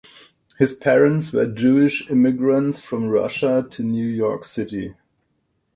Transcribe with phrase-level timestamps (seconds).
[0.57, 4.95] His parents were Jewish emigrants from Russia to New York City.